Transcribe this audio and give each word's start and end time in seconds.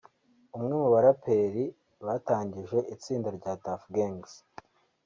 umwe 0.55 0.73
mu 0.81 0.89
baraperi 0.95 1.63
batangije 2.05 2.77
itsinda 2.93 3.29
rya 3.37 3.53
Tuff 3.63 3.81
Gangs 3.95 4.33